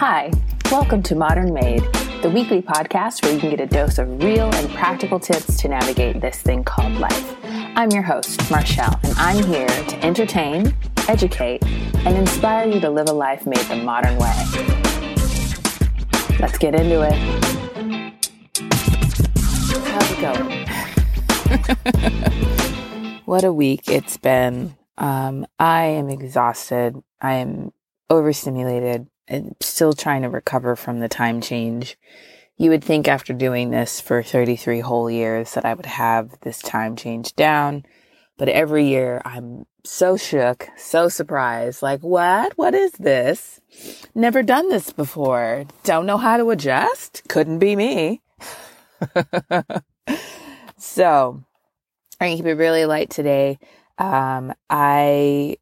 [0.00, 0.32] Hi,
[0.72, 1.82] welcome to Modern Made,
[2.22, 5.68] the weekly podcast where you can get a dose of real and practical tips to
[5.68, 7.36] navigate this thing called life.
[7.44, 10.74] I'm your host, Marshall, and I'm here to entertain,
[11.06, 14.32] educate, and inspire you to live a life made the modern way.
[16.38, 17.12] Let's get into it.
[19.84, 20.66] How's it going?
[23.26, 24.78] what a week it's been.
[24.96, 26.96] Um, I am exhausted.
[27.20, 27.74] I am
[28.08, 29.06] overstimulated
[29.60, 31.96] still trying to recover from the time change.
[32.56, 36.58] You would think after doing this for 33 whole years that I would have this
[36.58, 37.84] time change down.
[38.36, 41.82] But every year I'm so shook, so surprised.
[41.82, 42.52] Like, what?
[42.56, 43.60] What is this?
[44.14, 45.64] Never done this before.
[45.84, 47.22] Don't know how to adjust.
[47.28, 48.22] Couldn't be me.
[50.78, 51.44] so
[52.20, 53.58] going to keep it really light today.
[53.98, 55.56] Um, I,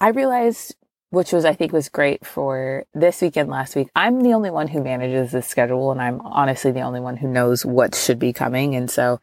[0.00, 0.76] I realized
[1.10, 3.88] which was I think was great for this weekend last week.
[3.94, 7.28] I'm the only one who manages the schedule and I'm honestly the only one who
[7.28, 8.74] knows what should be coming.
[8.74, 9.20] And so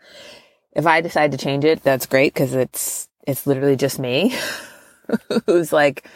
[0.71, 4.35] if I decide to change it, that's great because it's it's literally just me
[5.45, 6.07] who's like,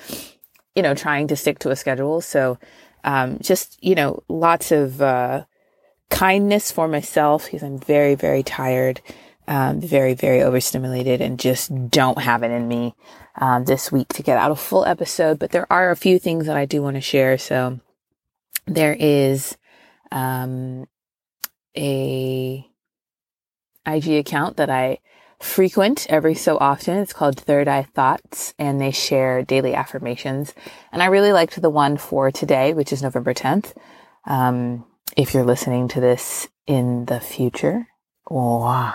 [0.75, 2.22] you know, trying to stick to a schedule.
[2.22, 2.58] So
[3.03, 5.45] um, just, you know, lots of uh,
[6.09, 9.02] kindness for myself because I'm very, very tired,
[9.48, 12.95] um, very, very overstimulated and just don't have it in me
[13.36, 16.45] um, this week to get out a full episode, but there are a few things
[16.48, 17.38] that I do want to share.
[17.38, 17.80] So
[18.66, 19.58] there is
[20.12, 20.88] um,
[21.76, 22.67] a
[23.86, 25.00] IG account that I
[25.39, 26.98] frequent every so often.
[26.98, 30.54] It's called Third Eye Thoughts, and they share daily affirmations.
[30.92, 33.73] And I really liked the one for today, which is November 10th.
[34.26, 37.88] Um, if you're listening to this in the future,
[38.26, 38.94] or,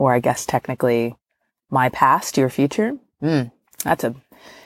[0.00, 1.14] or I guess technically
[1.68, 2.96] my past, your future.
[3.22, 3.52] Mm,
[3.84, 4.14] that's a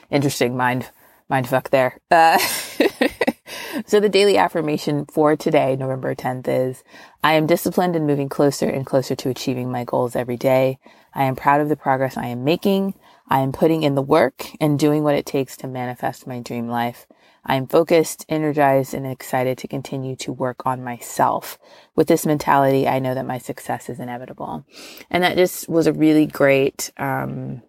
[0.09, 0.89] interesting mind
[1.27, 1.99] mind fuck there.
[2.09, 2.37] Uh,
[3.85, 6.83] so the daily affirmation for today, November 10th is
[7.21, 10.79] I am disciplined and moving closer and closer to achieving my goals every day.
[11.13, 12.93] I am proud of the progress I am making.
[13.27, 16.69] I am putting in the work and doing what it takes to manifest my dream
[16.69, 17.07] life.
[17.45, 21.59] I am focused, energized, and excited to continue to work on myself.
[21.95, 24.65] With this mentality, I know that my success is inevitable.
[25.11, 27.61] And that just was a really great, um,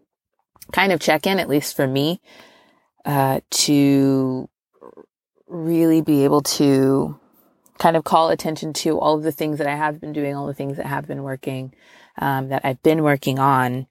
[0.72, 2.20] kind of check in, at least for me,
[3.04, 4.48] uh, to
[5.47, 7.20] really be able to
[7.78, 10.47] kind of call attention to all of the things that I have been doing, all
[10.47, 11.75] the things that have been working,
[12.19, 13.86] um, that I've been working on,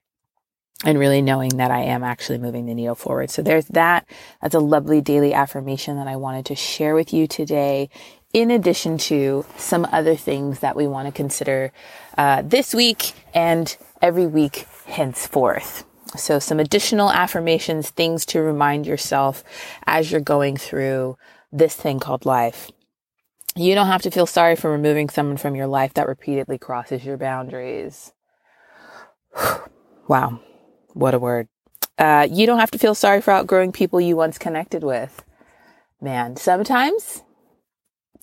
[0.84, 3.30] and really knowing that I am actually moving the needle forward.
[3.30, 4.06] So there's that.
[4.42, 7.88] That's a lovely daily affirmation that I wanted to share with you today.
[8.32, 11.72] In addition to some other things that we want to consider
[12.18, 15.84] uh, this week and every week henceforth.
[16.16, 19.42] So some additional affirmations, things to remind yourself
[19.86, 21.16] as you're going through
[21.50, 22.70] this thing called life.
[23.56, 27.04] You don't have to feel sorry for removing someone from your life that repeatedly crosses
[27.04, 28.12] your boundaries.
[30.08, 30.40] wow.
[30.96, 31.48] What a word.
[31.98, 35.22] Uh, you don't have to feel sorry for outgrowing people you once connected with.
[36.00, 37.22] Man, sometimes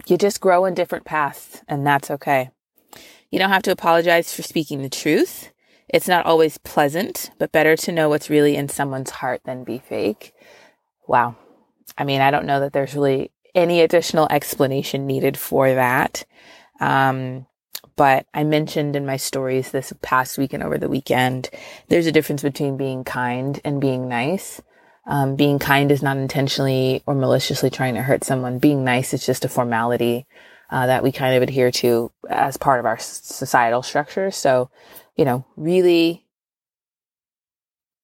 [0.07, 2.49] you just grow in different paths and that's okay.
[3.29, 5.51] You don't have to apologize for speaking the truth.
[5.87, 9.77] It's not always pleasant, but better to know what's really in someone's heart than be
[9.77, 10.33] fake.
[11.07, 11.35] Wow.
[11.95, 16.25] I mean, I don't know that there's really any additional explanation needed for that.
[16.79, 17.45] Um,
[17.95, 21.49] but I mentioned in my stories this past week and over the weekend,
[21.89, 24.61] there's a difference between being kind and being nice.
[25.05, 28.59] Um, being kind is not intentionally or maliciously trying to hurt someone.
[28.59, 30.25] Being nice is just a formality
[30.69, 34.31] uh, that we kind of adhere to as part of our societal structure.
[34.31, 34.69] So
[35.15, 36.22] you know, really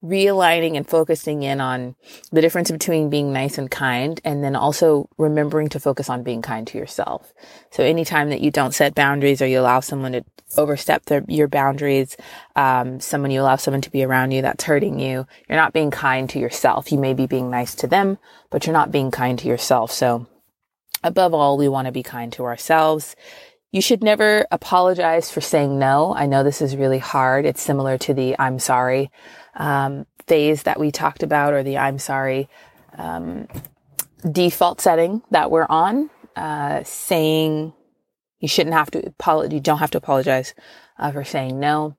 [0.04, 1.96] realigning and focusing in on
[2.32, 6.42] the difference between being nice and kind and then also remembering to focus on being
[6.42, 7.34] kind to yourself.
[7.72, 10.24] So anytime that you don't set boundaries or you allow someone to
[10.58, 12.16] overstep their, your boundaries,
[12.56, 15.92] um, someone you allow someone to be around you that's hurting you, you're not being
[15.92, 16.92] kind to yourself.
[16.92, 18.18] You may be being nice to them,
[18.50, 19.92] but you're not being kind to yourself.
[19.92, 20.28] So
[21.04, 23.18] above all, we want to be kind to ourselves.
[23.72, 26.16] You should never apologize for saying no.
[26.16, 27.46] I know this is really hard.
[27.46, 29.12] It's similar to the I'm sorry
[29.56, 32.50] um, phase that we talked about or the I'm sorry
[32.98, 33.48] um,
[34.30, 36.10] default setting that we're on.
[36.36, 37.74] Uh, saying
[38.40, 39.54] you shouldn't have to apologize.
[39.54, 40.56] You don't have to apologize
[40.98, 41.96] uh, for saying no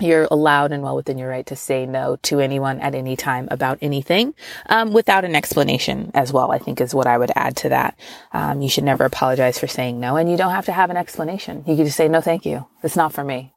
[0.00, 3.48] you're allowed and well within your right to say no to anyone at any time
[3.50, 4.34] about anything
[4.68, 7.98] um, without an explanation as well i think is what i would add to that
[8.32, 10.96] um, you should never apologize for saying no and you don't have to have an
[10.96, 13.52] explanation you can just say no thank you it's not for me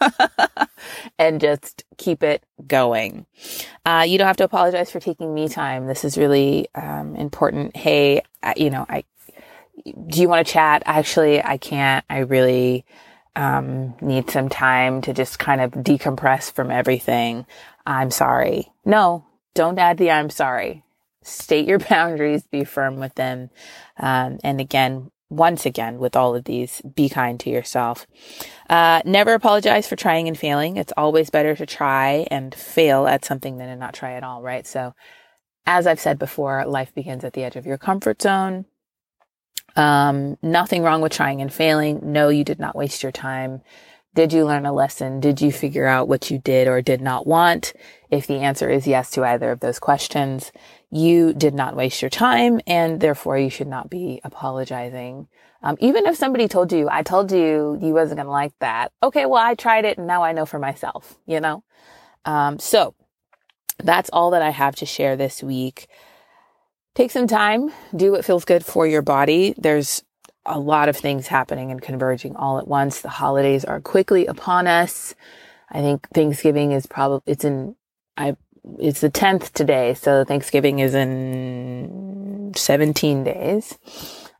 [1.18, 3.26] and just keep it going.
[3.84, 5.86] Uh, you don't have to apologize for taking me time.
[5.86, 7.76] This is really um, important.
[7.76, 9.04] Hey, I, you know, I
[10.08, 10.82] do you want to chat?
[10.86, 12.04] Actually, I can't.
[12.08, 12.84] I really
[13.36, 17.46] um, need some time to just kind of decompress from everything.
[17.86, 18.72] I'm sorry.
[18.84, 20.84] No, don't add the I'm sorry.
[21.22, 23.50] State your boundaries, be firm with them.
[23.98, 28.06] Um, and again, once again, with all of these, be kind to yourself.
[28.68, 30.76] Uh, never apologize for trying and failing.
[30.76, 34.42] It's always better to try and fail at something than to not try at all,
[34.42, 34.66] right?
[34.66, 34.94] So,
[35.66, 38.66] as I've said before, life begins at the edge of your comfort zone.
[39.76, 42.00] Um, nothing wrong with trying and failing.
[42.02, 43.62] No, you did not waste your time.
[44.14, 45.18] Did you learn a lesson?
[45.18, 47.72] Did you figure out what you did or did not want?
[48.10, 50.52] If the answer is yes to either of those questions,
[50.88, 55.26] you did not waste your time and therefore you should not be apologizing.
[55.64, 58.92] Um, even if somebody told you, I told you you wasn't going to like that.
[59.02, 59.26] Okay.
[59.26, 61.64] Well, I tried it and now I know for myself, you know?
[62.24, 62.94] Um, so
[63.82, 65.88] that's all that I have to share this week.
[66.94, 69.52] Take some time, do what feels good for your body.
[69.58, 70.04] There's
[70.46, 73.00] a lot of things happening and converging all at once.
[73.00, 75.14] The holidays are quickly upon us.
[75.70, 77.74] I think Thanksgiving is probably, it's in,
[78.16, 78.36] I,
[78.78, 79.94] it's the 10th today.
[79.94, 83.76] So Thanksgiving is in 17 days.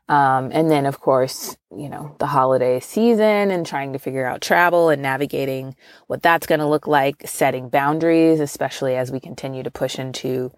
[0.07, 4.39] Um, and then of course, you know, the holiday season and trying to figure out
[4.39, 5.75] travel and navigating
[6.07, 10.51] what that's going to look like, setting boundaries, especially as we continue to push into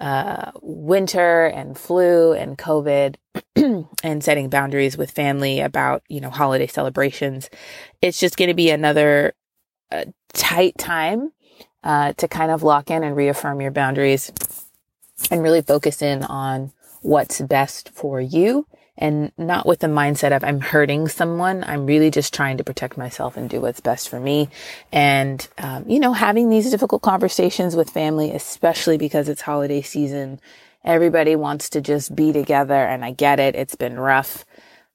[0.00, 3.16] uh, winter and flu and COVID
[4.02, 7.48] and setting boundaries with family about, you know, holiday celebrations.
[8.02, 9.34] It's just going to be another
[9.90, 11.32] uh, tight time
[11.84, 14.32] uh, to kind of lock in and reaffirm your boundaries
[15.30, 20.44] and really focus in on what's best for you and not with the mindset of
[20.44, 21.64] I'm hurting someone.
[21.64, 24.48] I'm really just trying to protect myself and do what's best for me.
[24.92, 30.40] And, um, you know, having these difficult conversations with family, especially because it's holiday season,
[30.84, 32.74] everybody wants to just be together.
[32.74, 33.56] And I get it.
[33.56, 34.44] It's been rough.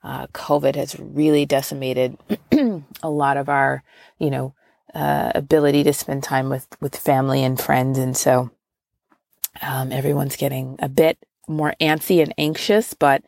[0.01, 2.17] Uh, COVID has really decimated
[3.03, 3.83] a lot of our,
[4.17, 4.53] you know,
[4.95, 7.99] uh, ability to spend time with, with family and friends.
[7.99, 8.49] And so,
[9.61, 11.17] um, everyone's getting a bit
[11.49, 13.23] more antsy and anxious, but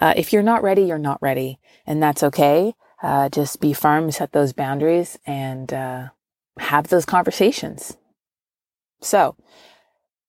[0.00, 2.74] uh, if you're not ready, you're not ready, and that's okay.
[3.02, 6.08] Uh, just be firm, set those boundaries, and uh,
[6.58, 7.96] have those conversations.
[9.00, 9.36] So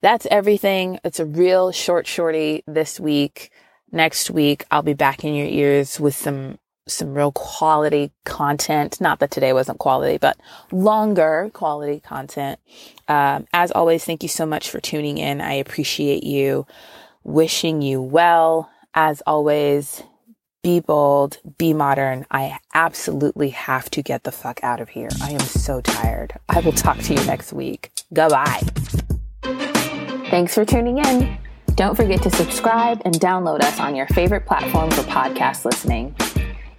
[0.01, 0.99] that's everything.
[1.03, 3.51] It's a real short shorty this week.
[3.91, 9.01] Next week, I'll be back in your ears with some some real quality content.
[9.01, 10.37] Not that today wasn't quality, but
[10.71, 12.59] longer quality content.
[13.07, 15.41] Um, as always, thank you so much for tuning in.
[15.41, 16.65] I appreciate you
[17.27, 18.71] wishing you well.
[18.95, 20.01] As always,
[20.63, 22.25] be bold, be modern.
[22.31, 25.09] I absolutely have to get the fuck out of here.
[25.21, 26.33] I am so tired.
[26.49, 27.91] I will talk to you next week.
[28.11, 28.61] Goodbye.
[30.31, 31.37] Thanks for tuning in.
[31.75, 36.15] Don't forget to subscribe and download us on your favorite platform for podcast listening.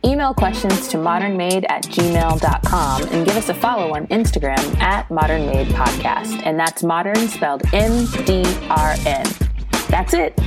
[0.05, 5.47] Email questions to modernmade at gmail.com and give us a follow on Instagram at Modern
[5.47, 6.43] Made Podcast.
[6.45, 9.48] And that's modern spelled M D R N.
[9.89, 10.39] That's it.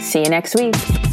[0.00, 1.09] See you next week.